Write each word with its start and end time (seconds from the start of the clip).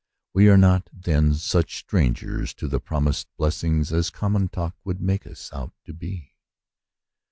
We 0.33 0.49
are 0.49 0.57
not, 0.57 0.89
then, 0.91 1.35
such 1.35 1.77
strangers 1.77 2.55
to 2.55 2.67
the 2.67 2.79
promised 2.79 3.27
blessing 3.37 3.81
as 3.81 4.09
common 4.09 4.47
talk 4.49 4.75
would 4.83 4.99
make 4.99 5.27
us 5.27 5.53
out 5.53 5.73
to 5.85 5.93
be. 5.93 6.33